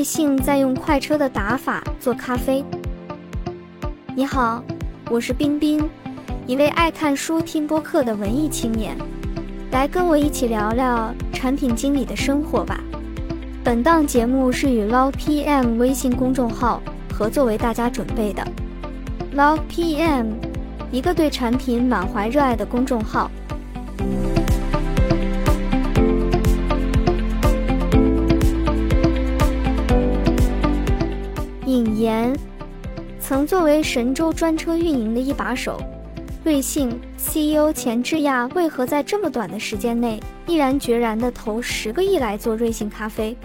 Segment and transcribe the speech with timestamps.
[0.00, 2.64] 瑞幸在用快车的打法做咖啡。
[4.16, 4.64] 你好，
[5.10, 5.90] 我是冰冰，
[6.46, 8.96] 一位爱看书、听播客的文艺青年，
[9.70, 12.80] 来跟我一起聊聊产品经理的生活吧。
[13.62, 16.82] 本档节目是与 Log PM 微信公众号
[17.12, 18.42] 合作为大家准备的。
[19.36, 20.28] Log PM，
[20.90, 23.29] 一个对产品满怀热爱的公众号。
[33.30, 35.80] 曾作为神州专车运营的一把手，
[36.42, 43.36] 瑞幸 CEO 钱志亚为何在这么短的时间内毅然决然地投十个亿来做瑞幸咖啡？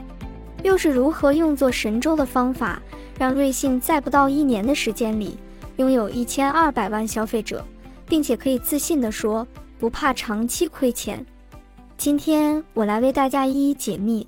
[0.64, 2.82] 又是如何用作神州的方法，
[3.20, 5.38] 让瑞幸在不到一年的时间里
[5.78, 7.64] 拥有一千二百万消费者，
[8.08, 9.48] 并且可以自信地说
[9.78, 11.24] 不怕长期亏钱？
[11.96, 14.28] 今天我来为大家一一解密。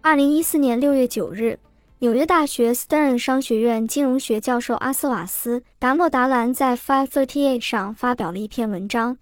[0.00, 1.58] 二零一四年六月九日。
[2.02, 9.18] 纽约大学 Stern 商学院金融学教授阿斯瓦斯·达莫达兰在 Five Thirty Eight 上发表了一篇文章，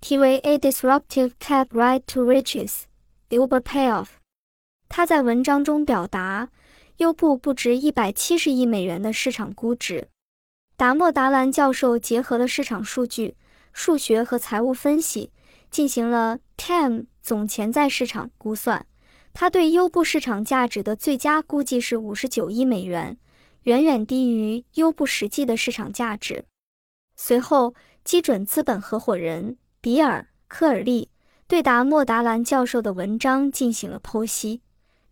[0.00, 2.82] 题为《A Disruptive Cab Ride to Riches:
[3.30, 4.04] Uber Payoff》。
[4.88, 6.50] 他在文章中表达，
[6.98, 10.06] 优步不值一百七十亿美元的市场估值。
[10.76, 13.34] 达莫达兰教授结合了市场数据、
[13.72, 15.32] 数学和财务分析，
[15.68, 18.86] 进行了 TAM 总潜在市场估算。
[19.32, 23.16] 他对优步市场价值的最佳估计是五十九亿美元，
[23.62, 26.44] 远远低于优步实际的市场价值。
[27.16, 31.10] 随后，基准资本合伙人比尔·科尔利
[31.46, 34.62] 对达莫达兰教授的文章进行了剖析。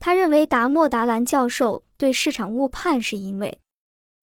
[0.00, 3.60] 他认为，达莫达兰教授对市场误判，是因为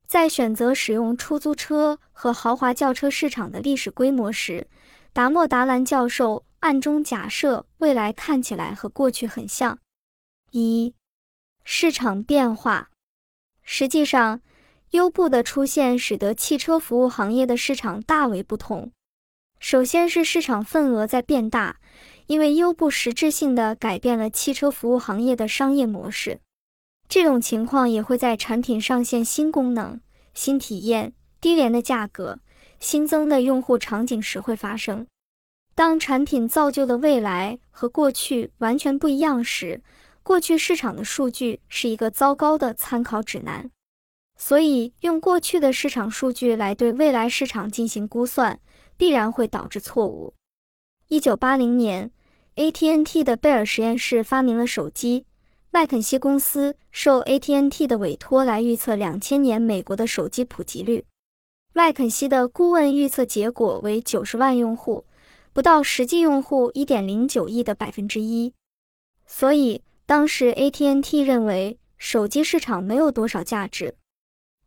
[0.08, 4.68] 在选择使用出租车和豪华轿车市场的历史规模时，
[5.14, 9.78] 达莫达兰教授暗中假设未来看起来和过去很像。
[10.58, 10.94] 一、
[11.66, 12.90] 市场变化。
[13.62, 14.40] 实际上，
[14.92, 18.94] 优步的出现使得汽车服务行业的市场大为不同。
[19.60, 21.82] 首先是市场份额在变大，
[22.28, 26.40] 因为优步实质性的改变了汽车服务行业的商业模式。
[27.10, 30.00] 这种情况也会在产品上线新功能、
[30.34, 32.40] 新体验、低廉的价格、
[32.80, 35.06] 新增的用户场景时会发生。
[35.74, 39.82] 当产品造就的未来和过去完全不一样时，
[40.26, 43.70] 过去市场的数据是一个糟糕的参考指南，
[44.36, 48.60] 所以用过去的市场数据来对未来市场进行估算，
[48.98, 50.34] 必然会导致错误。
[51.10, 52.10] 一九八零年
[52.56, 55.28] ，AT&T 的贝尔实验室发明了手机，
[55.70, 61.06] 麦肯锡公司受 AT&T 的委托来预测两千年美国的手机普及率。
[61.72, 65.06] 麦肯锡的顾问预测结果为九十万用户，
[65.54, 68.52] 不到实际用户一点零九亿的百分之一，
[69.28, 69.84] 所以。
[70.08, 73.96] 当时，ATNT 认为手机市场没有多少价值，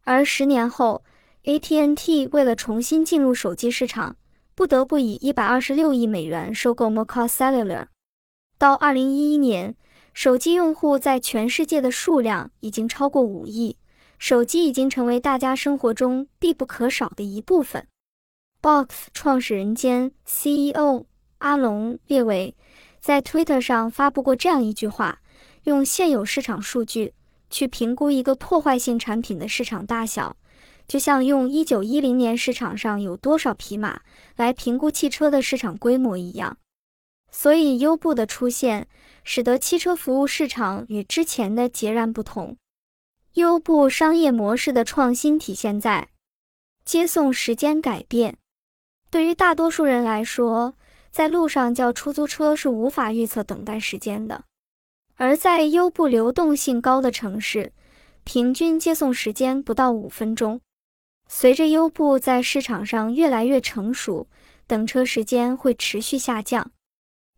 [0.02, 1.04] 而十年后
[1.44, 4.16] ，ATNT 为了重新进入手机市场，
[4.56, 7.86] 不得不以一百二十六亿美元收购 m o c a Cellular。
[8.58, 9.76] 到二零一一年，
[10.12, 13.76] 手机用户在全世界的数量已经超过五亿，
[14.18, 17.86] 手机已经成为大家生活中必不可少的一部分。
[18.60, 21.06] Box 创始人兼 CEO
[21.38, 22.56] 阿隆·列维
[22.98, 25.20] 在 Twitter 上发布过这样一句话。
[25.68, 27.12] 用现有市场数据
[27.50, 30.34] 去评估一个破坏性产品的市场大小，
[30.86, 34.00] 就像用一九一零年市场上有多少匹马
[34.36, 36.56] 来评估汽车的市场规模一样。
[37.30, 38.88] 所以，优步的出现
[39.24, 42.56] 使得汽车服务市场与之前的截然不同。
[43.34, 46.08] 优步商业模式的创新体现在
[46.86, 48.38] 接送时间改变。
[49.10, 50.74] 对于大多数人来说，
[51.10, 54.44] 在路上叫出租车是无法预测等待时间的。
[55.18, 57.72] 而在优步流动性高的城市，
[58.22, 60.60] 平均接送时间不到五分钟。
[61.26, 64.28] 随着优步在市场上越来越成熟，
[64.68, 66.70] 等车时间会持续下降。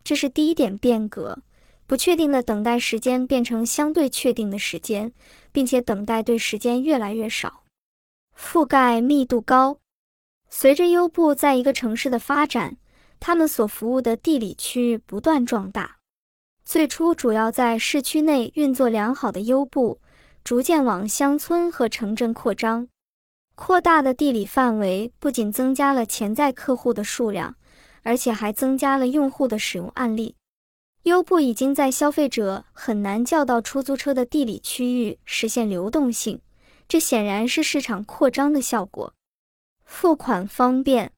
[0.05, 1.39] 这是第一点变革：
[1.87, 5.15] 不确定的等待时间变成相对确定的时间，
[5.51, 7.65] 并且等待对时间越来越少。
[8.39, 9.79] 覆盖密度高。
[10.51, 12.77] 随着优步在一个城市的发展，
[13.19, 16.00] 他们所服务的地理区域不断壮大。
[16.71, 20.01] 最初主要在市区内运作良好的优步，
[20.45, 22.87] 逐渐往乡村和城镇扩张。
[23.57, 27.57] 扩大的地理范围不仅增加了潜在客户的数量，
[28.05, 30.37] 而且还增加了用户的使用案例。
[31.03, 36.41] 优步已经在消费者很难叫到出租车的地理区域实现流动性，
[36.87, 39.13] 这显然是市场扩张的效果。
[39.85, 41.11] 付款方便，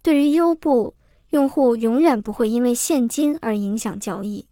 [0.00, 0.94] 对于优步
[1.28, 4.47] 用户，永远不会因为现金而影响交易。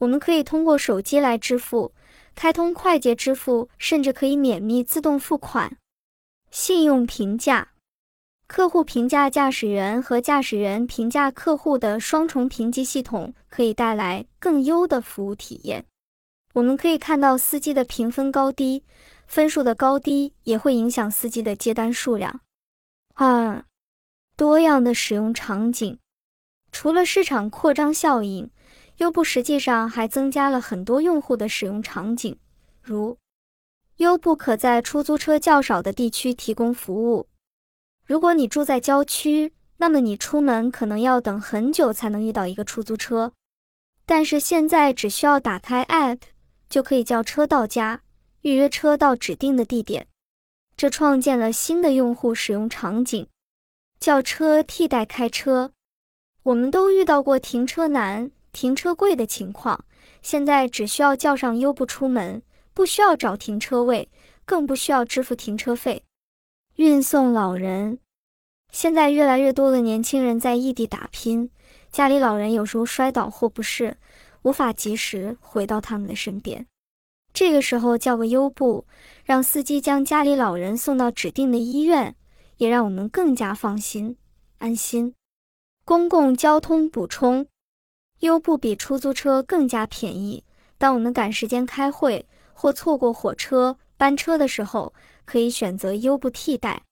[0.00, 1.92] 我们可以通过手机来支付，
[2.34, 5.76] 开通快捷支付，甚至可以免密自动付款。
[6.50, 7.72] 信用评价，
[8.46, 15.84] 客户评价驾驶员和驾驶员评价客户的双重评级系统，可以带来更优的服务体验。
[16.54, 18.82] 我们可以看到司机的评分高低，
[19.26, 22.40] 分数的高低也会影响司机的接单数量。
[23.14, 23.66] 二，
[24.34, 25.98] 多样的使用场景，
[26.72, 28.50] 除了市场扩张效应。
[29.00, 32.38] 优步实际上还增加了很多用户的使用场景，
[32.82, 33.16] 如
[33.96, 37.26] 优步可在出租车较少的地区提供服务。
[38.04, 43.32] 如果你住在郊区，那么你出门可能要等很久才能遇到一个出租车。
[44.04, 46.18] 但是现在只需要打开 App
[46.68, 48.02] 就可以叫车到家，
[48.42, 50.08] 预约车到指定的地点。
[50.76, 53.26] 这创建了新的用户使用场景，
[53.98, 55.72] 叫车替代开车。
[56.42, 58.30] 我们都遇到过停车难。
[58.52, 59.84] 停车贵的情况，
[60.22, 62.42] 现在只需要叫上优步出门，
[62.74, 64.08] 不需要找停车位，
[64.44, 66.04] 更不需要支付停车费。
[66.76, 67.98] 运送老人，
[68.72, 71.50] 现在越来越多的年轻人在异地打拼，
[71.92, 73.96] 家里老人有时候摔倒或不适，
[74.42, 76.66] 无法及时回到他们的身边。
[77.32, 78.86] 这个时候叫个优步，
[79.24, 82.16] 让司机将家里老人送到指定的医院，
[82.56, 84.16] 也让我们更加放心
[84.58, 85.14] 安心。
[85.84, 87.46] 公共交通补充。
[88.20, 90.42] 优步比出租车更加便宜。
[90.78, 94.94] 当我们赶时间开会或错过火车班车的时候，
[95.26, 96.82] 可以选择优步替代。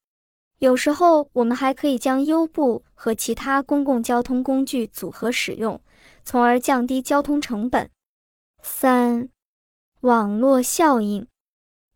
[0.58, 5.80] 有时候，我们还可以将优步和其他公共交通工具组合使用，
[6.24, 7.88] 从而降低交通成本。
[8.62, 9.30] 三、
[10.02, 11.26] 网络效应。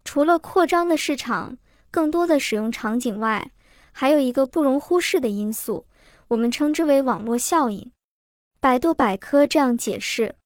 [0.04, 1.58] 除了扩张的市场、
[1.90, 3.52] 更多的使用场景外，
[3.92, 5.86] 还有一个不容忽视的因素，
[6.28, 7.91] 我们称之为网络效应。
[8.62, 10.36] 百度百科这样解释：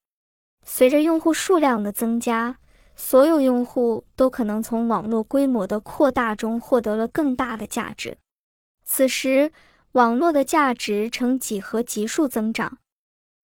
[0.65, 2.57] 随着用户数量的增加，
[2.95, 8.17] 所有用户都可能从网络规模的扩大中获得了更大的价值。
[8.83, 9.51] 此时，
[9.91, 12.79] 网络的价值呈几何级数增长。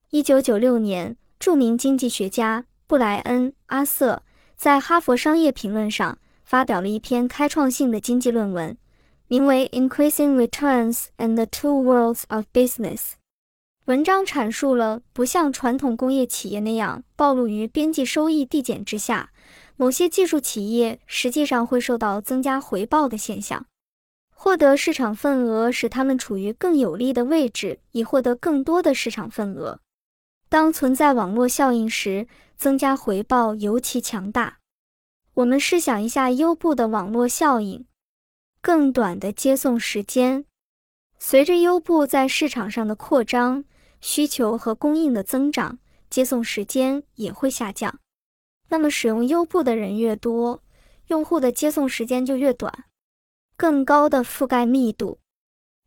[0.09, 4.23] 一九九六年，著名经济学家布莱恩·阿瑟
[4.55, 8.75] 在《哈佛商业评论》上发表了一篇开创性的经济论文，
[9.27, 12.97] 名为《Increasing Returns and the Two Worlds of Business》。
[13.85, 19.31] 文章阐述了不像传统工业企业那样暴露于边际收益递减之下，
[19.75, 23.65] 某些技术企业实际上会受到增加回报的现象。
[24.29, 29.81] 获得市场份额使他们处于更有利的位置，以获得更多的市场份额。
[30.47, 34.59] 当存在网络效应时，增加回报尤其强大。
[35.33, 37.85] 我们试想一下优步的网络效应：
[38.61, 40.45] 更短的接送时间。
[41.19, 43.65] 随着优步在市场上的扩张。
[44.03, 45.79] 需求和供应的增长，
[46.09, 48.01] 接送时间也会下降。
[48.67, 50.61] 那么，使用优步的人越多，
[51.07, 52.83] 用户的接送时间就越短。
[53.55, 55.19] 更高的覆盖密度，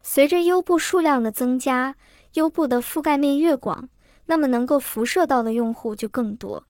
[0.02, 1.96] 随着优步数量的增加，
[2.32, 3.90] 优步的覆盖面越广，
[4.24, 6.64] 那么能够辐射到的用户就更多。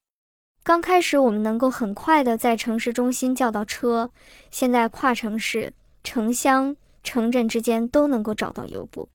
[0.64, 4.10] 刚开始，我们能够很快的在城市中心叫到车，
[4.50, 5.72] 现在跨城市、
[6.02, 9.08] 城乡、城镇之间都能够找到优步。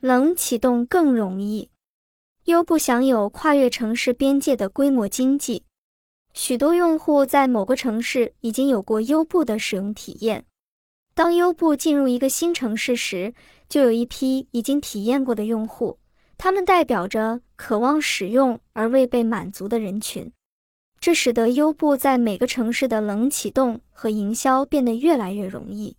[0.00, 1.70] 冷启动更容易，
[2.44, 5.64] 优步享有跨越城市边界的规模经济。
[6.34, 10.44] 许多用户在某个城市已经有过优步的使用体验。
[11.14, 13.32] 当优步进入一个新城市时，
[13.70, 15.98] 就有一批已经体验过的用户，
[16.36, 20.30] 他们代表着渴望使用而未被满足的人群。
[21.00, 25.96] 这使得优步在每个城市的冷启动和营销变得越来越容易，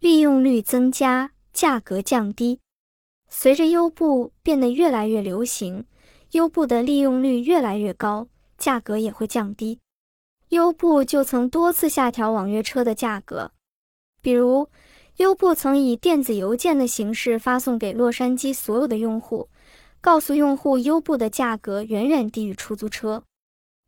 [0.00, 2.60] 利用率增加，价格降低。
[3.28, 5.84] 随着优步变得越来越流行，
[6.32, 9.78] 优步的利用率越来越高，价格也会降低。
[10.48, 13.52] 优步就曾多次下调网约车的价格，
[14.22, 14.68] 比如，
[15.18, 19.50] 优步曾以电子邮件的形式发送给洛杉矶所有的用户，
[20.00, 23.24] 告诉用户优步的价格远远低于出租车。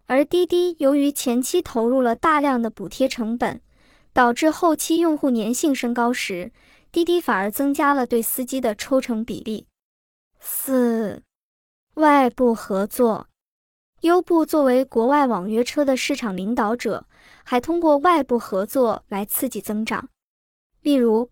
[0.07, 3.63] 而滴滴由于前期投入了大量的补贴成本，
[4.13, 6.53] 导致后期用户粘性升高时。
[6.93, 9.67] 滴滴反而增加了对司机的抽成比例。
[10.41, 11.23] 四、
[11.95, 13.29] 外部合作，
[14.01, 17.07] 优步作为国外网约车的市场领导者，
[17.45, 20.09] 还通过外部合作来刺激增长。
[20.81, 21.31] 例如，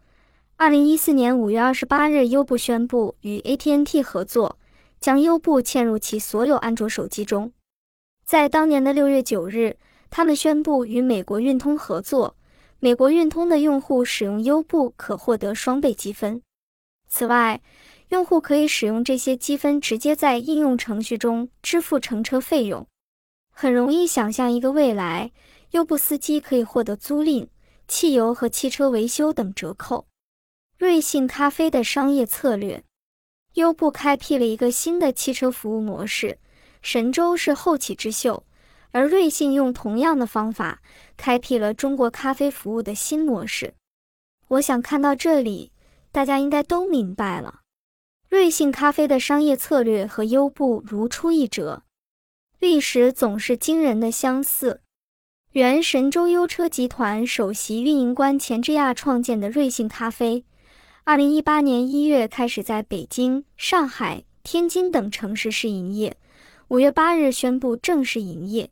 [0.56, 4.58] 二零一四年五月二十八日，优步宣布与 AT&T 合作，
[5.00, 7.52] 将优步嵌入其所有安卓手机中。
[8.24, 9.76] 在当年的六月九日，
[10.10, 12.36] 他们宣布与美国运通合作。
[12.80, 16.40] 美国运通的用户使用优步可获得双倍积分。
[17.08, 17.61] 此外，
[18.11, 22.87] 用户可以使用这些积分直接在应用程序中支付乘车费用。
[23.50, 25.32] 很容易想象一个未来，
[25.73, 27.49] 优步司机可以获得租赁、
[27.88, 30.06] 汽油和汽车维修等折扣。
[30.76, 32.85] 瑞幸咖啡的商业策略，
[33.54, 36.38] 优步开辟了一个新的汽车服务模式，
[36.80, 38.44] 神州是后起之秀，
[38.90, 40.83] 而瑞幸用同样的方法
[41.16, 43.75] 开辟了中国咖啡服务的新模式。
[44.49, 45.73] 我想看到这里，
[46.11, 47.61] 大家应该都明白了，
[48.28, 51.83] 瑞幸咖啡的商业策略和优步如出一辙。
[52.59, 54.80] 历史总是惊人的相似。
[55.52, 60.45] 原神州优车集团首席运营官钱之亚创建的瑞幸咖啡，
[61.04, 66.16] 二零一八年一月开始在北京、上海、天津等城市试营业，
[66.68, 68.71] 五月八日宣布正式营业。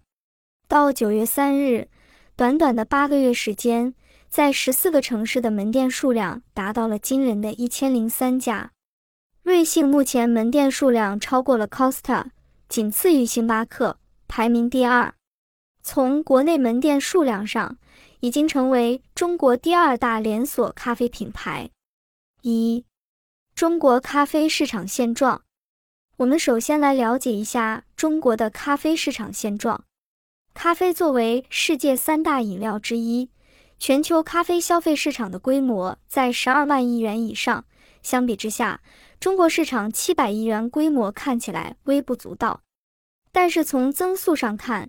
[0.69, 1.89] 到九月三日，
[2.35, 3.95] 短短的八个月时间，
[4.29, 8.73] 在十四个城市的门店数量达到了惊人的一千零三家。
[9.45, 12.27] 瑞幸目前门店数量超过了 Costa。
[12.69, 15.15] 仅次于星巴克，排名第二。
[15.85, 17.79] 从国内门店数量上，
[18.19, 21.71] 已经成为中国第二大连锁咖啡品牌。
[22.43, 22.85] 一、
[23.55, 25.43] 中国咖啡市场现状。
[26.17, 29.85] 我们首先来了解一下中国的咖啡市场现状。
[30.57, 33.29] 咖啡作为世界三大饮料之一，
[33.79, 37.67] 全球咖啡消费市场的规模在十二万亿元以上。
[38.03, 38.81] 相比之下，
[39.21, 42.63] 中国市场七百亿元规模看起来微不足道，
[43.31, 44.89] 但是从增速上看，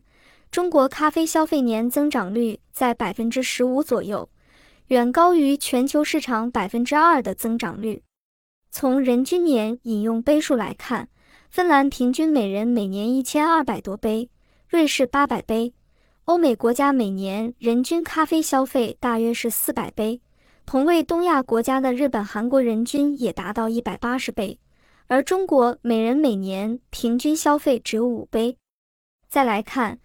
[0.50, 4.30] 中国咖啡消费年增长率在百分之十五左右，
[4.88, 8.02] 远高于全球市场百分之二的增长率。
[8.72, 11.10] 从人均年饮用杯数来看，
[11.50, 14.30] 芬兰平均每人每年一千二百多杯，
[14.70, 15.74] 瑞士八百杯，
[16.26, 20.20] 欧美国家每年人均咖啡消费大约是四百杯。
[20.66, 24.60] 同为东亚国家的日本、韩国人均也达到一百八十杯，
[25.08, 28.58] 而中国每人每年平均消费只有五杯。
[29.30, 30.00] 再来看，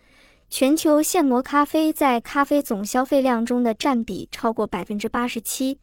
[0.49, 5.81] 全球现磨咖啡在咖啡总消费量中的占比超过百分之八十七，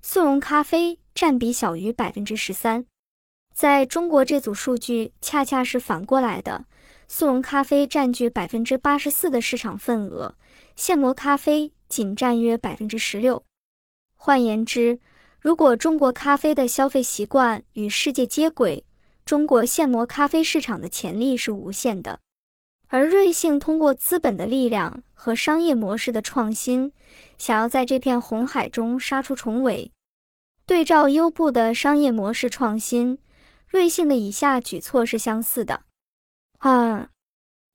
[0.00, 2.86] 速溶咖啡占比小于百分之十三。
[3.52, 6.64] 在中国这组数据恰恰是反过来的，
[7.14, 10.34] 速溶咖啡占据百分之八十四的市场份额，
[10.74, 13.44] 现磨咖啡仅占约百分之十六。
[14.16, 14.98] 换言之，
[15.38, 18.86] 如果中国咖啡的消费习惯与世界接轨，
[19.26, 22.20] 中国现磨咖啡市场的潜力是无限的。
[22.88, 26.94] 而瑞幸通过资本的力量和商业模式的创新，
[27.36, 29.92] 想要在这片红海中杀出重围。
[30.64, 33.18] 对照优步的商业模式创新，
[33.68, 35.82] 瑞幸的以下举措是相似的：
[36.64, 37.10] 二、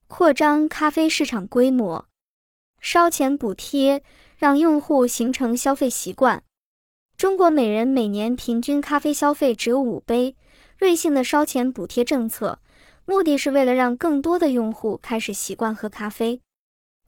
[0.06, 2.06] 扩张咖啡市场规模，
[2.80, 4.02] 烧钱补贴。
[4.38, 6.44] 让用户形成消费习惯。
[7.16, 10.36] 中国每人每年平均咖啡消费只有五杯。
[10.78, 12.60] 瑞幸的烧钱补贴政策，
[13.04, 16.40] 目的是为了让更多的用户开始习惯喝咖啡。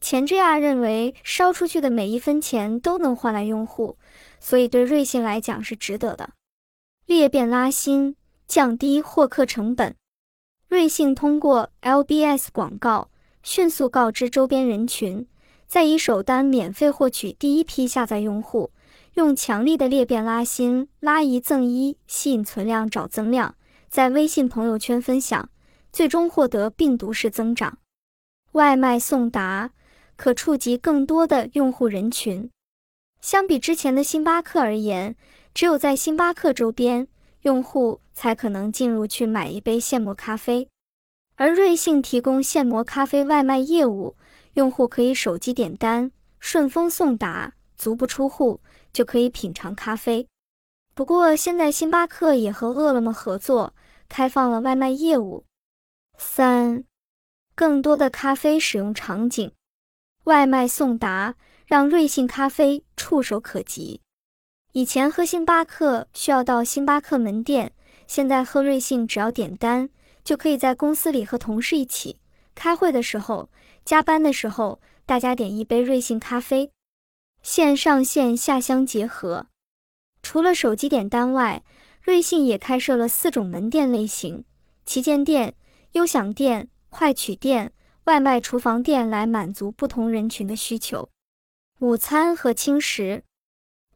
[0.01, 3.97] 钱之亚认为，烧出去的每一分钱都能换来用户，
[4.41, 6.31] 所以对瑞幸来讲是值得的。
[7.07, 8.17] 裂变拉新，
[8.49, 9.95] 降低获客成本。
[10.71, 13.09] 瑞幸通过 LBS 广告
[13.43, 15.27] 迅速告知周边人群。
[15.67, 18.71] 再以首单免费获取第一批下载用户，
[19.15, 23.57] 用强力的裂变拉新、拉一赠一，吸引存量找增量，
[23.89, 25.49] 在微信朋友圈分享，
[25.93, 27.79] 最终获得病毒式增长。
[28.53, 29.73] 外卖送达
[30.15, 32.49] 可触及更多的用户人群。
[33.21, 35.17] 相比之前的星巴克而言，
[35.53, 37.09] 只有在星巴克周边
[37.43, 40.69] 用户才可能进入去买一杯现磨咖啡，
[41.37, 44.17] 而瑞幸提供现磨咖啡外卖业务。
[44.55, 48.61] 用户可以手机点单，顺丰送达，足不出户
[48.93, 50.27] 就可以品尝咖啡。
[50.93, 53.75] 不过，现在星巴克也和饿了么合作，
[54.09, 55.45] 开放了外卖业务。
[56.19, 56.85] 三，
[57.55, 59.53] 更多的咖啡使用场景，
[60.25, 64.01] 外卖送达让瑞幸咖啡触手可及。
[64.73, 67.73] 以前喝星巴克需要到星巴克门店，
[68.07, 69.91] 现在喝瑞幸只要点单，
[70.23, 72.19] 就可以在公司里和同事一起
[72.55, 73.51] 开会的时候。
[73.85, 76.71] 加班的时候，大家点一杯瑞幸咖啡，
[77.43, 79.47] 线上线下相结合。
[80.23, 81.65] 除了手机点单外，
[82.01, 84.45] 瑞幸也开设了四种门店类型：
[84.87, 85.55] 旗舰店、
[85.93, 87.73] 优享店、快取店、
[88.05, 91.09] 外卖厨房店，来满足不同人群的需求。
[91.81, 93.25] 午餐和轻食，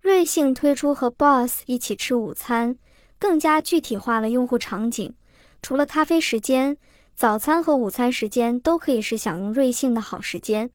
[0.04, 2.76] 瑞幸推出和 Boss 一起吃午餐，
[3.18, 5.14] 更加具体化了用户场景。
[5.62, 6.76] 除了咖啡时间。
[7.16, 10.68] 早餐和午餐时间都可以是享用瑞幸的好时间。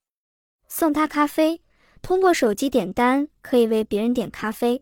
[0.70, 1.62] 送他咖啡，
[2.02, 4.82] 通过手机点单可以为别人点咖啡。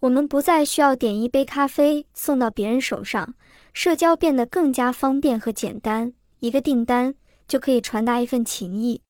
[0.00, 3.34] 我们不再需要点一杯咖啡送到别人手上，
[3.72, 6.12] 社交变得更加方便和简单。
[6.40, 7.14] 一个订单
[7.48, 9.00] 就可以传达一份情谊。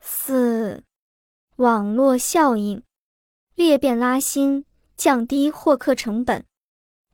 [0.00, 0.82] 四、
[1.56, 2.82] 网络效应，
[3.62, 4.64] 裂变拉新，
[4.96, 6.44] 降低获客成本。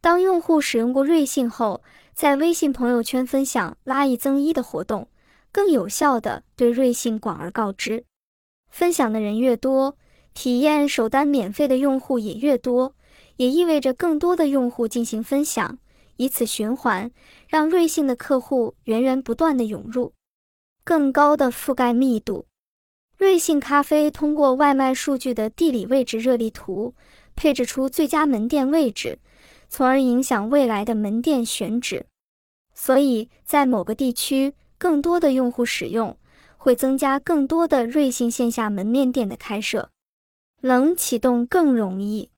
[0.00, 1.82] 当用户使用过瑞幸后，
[2.14, 5.08] 在微信朋友圈分享拉一增一的活动，
[5.52, 8.04] 更有效的对瑞幸广而告之。
[8.70, 9.96] 分享的人越多，
[10.32, 12.94] 体验首单免费的用户也越多，
[13.36, 15.78] 也意味着更多的用户进行分享，
[16.16, 17.10] 以此循环，
[17.46, 20.12] 让瑞幸的客户源源不断的涌入。
[20.82, 22.46] 更高的覆盖密度，
[23.18, 26.94] 瑞幸咖啡通过外卖数据的地理位置热力图，
[27.34, 29.18] 配置出最佳门店位置。
[29.68, 32.06] 从而影响未来的门店选址，
[32.72, 36.16] 所以在某个地区，更多的用户使用
[36.56, 39.90] 会增加更多的瑞幸线下门面店的开设。
[40.60, 42.30] 冷启动更容易，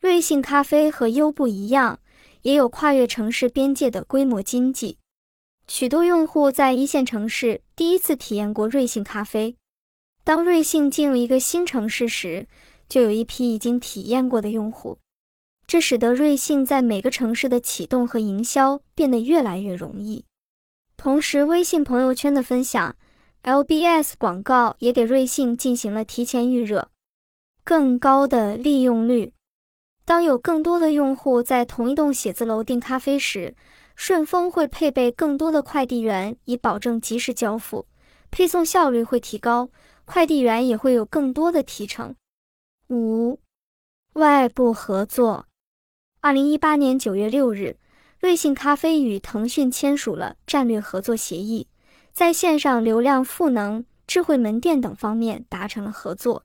[0.00, 1.98] 瑞幸咖啡和优步一样，
[2.42, 4.98] 也有跨越城市边界的规模经济。
[5.66, 9.56] 许多用户在一线城市第一次体验过瑞幸咖啡。
[10.24, 12.46] 当瑞幸进入一个新城市时，
[12.88, 14.98] 就有一批已经体验过的用户。
[15.66, 20.24] 这使得瑞幸在每个城市的启动和营销变得越来越容易。
[20.96, 22.96] 同时，微信朋友圈的分享、
[23.42, 26.88] LBS 广告也给瑞幸进行了提前预热。
[27.62, 29.32] 更高的利用率，
[30.06, 33.54] 当有更多的用户在同一栋写字楼订咖啡时，
[33.94, 37.86] 顺丰会配备更多的快递员，以保证及时交付，
[38.30, 39.70] 配送效率会提高，
[40.04, 42.14] 快递员也会有更多的提成。
[42.88, 43.40] 五、
[44.14, 45.46] 外部合作。
[46.20, 47.76] 二零一八年九月六日，
[48.18, 51.68] 瑞幸咖啡与腾讯签署了战略合作协议，
[52.12, 56.44] 在线上流量赋能、智慧门店等方面达成了合作，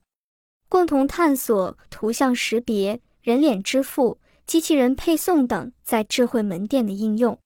[0.68, 7.38] 共同探索图像识别、人脸支付、机器人配送等在智慧门店的应用。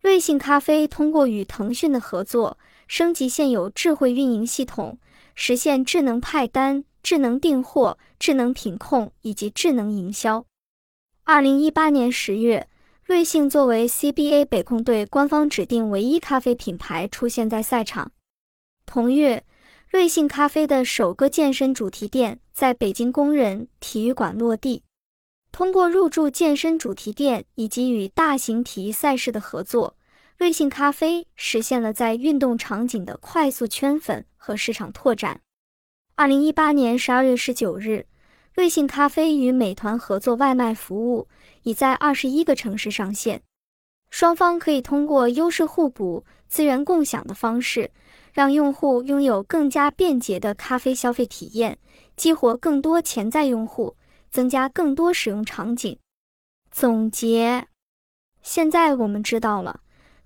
[0.00, 4.98] 瑞幸咖啡通过与腾讯的合作，升级现有智慧运营系统，
[5.34, 10.44] 实现智能派单、智能订货、智能品控以及智能营销。
[11.24, 12.68] 二零一八年十月，
[13.04, 18.12] 瑞幸作为 CBA 北控队官方指定唯一咖啡品牌出现在赛场。
[18.86, 19.44] 同月，
[19.88, 24.82] 瑞幸咖啡的首个健身主题店在北京工人体育馆落地。
[25.50, 29.96] 通过入驻健身主题店以及与大型体育赛事的合作，
[30.36, 35.40] 瑞幸咖啡实现了在运动场景的快速圈粉和市场拓展。
[36.16, 38.06] 二零一八年十二月十九日。
[38.54, 41.26] 瑞幸咖啡与美团合作外卖服务，
[41.64, 43.42] 已在二十一个城市上线。
[44.10, 47.90] 双方可以通过优势互补、资源共享的方式，
[48.32, 51.80] 让用户拥有更加便捷的咖啡消费体验，
[52.14, 53.96] 激活更多潜在用户，
[54.30, 55.98] 增加更多使用场景。
[56.70, 57.66] 总结：
[58.40, 59.80] 现在我们知道了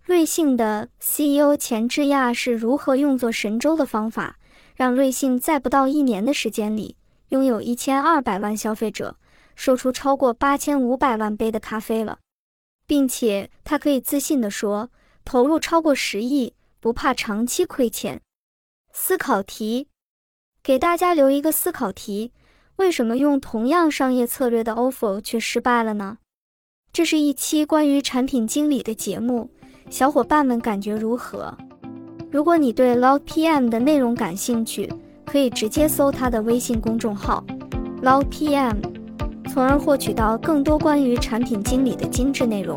[0.09, 4.39] 瑞幸的 CEO 钱志亚是如何用作神州的方法，
[4.75, 6.97] 让瑞幸在不到一年的时间里。
[7.29, 9.19] 拥有一千二百万消费者，
[9.55, 12.21] 售出超过八千五百万杯的咖啡了，
[12.87, 14.89] 并且他可以自信地说，
[15.27, 18.23] 投入超过十亿，不怕长期亏钱。
[18.91, 19.89] 思考题，
[20.63, 22.33] 给大家留一个思考题：
[22.77, 26.17] 为什么用同样商业策略的 ofo 却失败了呢？
[26.95, 29.51] 这是一期关于产品经理的节目，
[29.91, 31.53] 小伙伴们感觉如何？
[32.31, 34.93] 如果你对 log PM 的内容感兴趣，
[35.25, 37.43] 可以直接搜他的微信公众号
[38.03, 38.77] log PM，
[39.49, 42.77] 从而获取到更多关于产品经理的精致内容。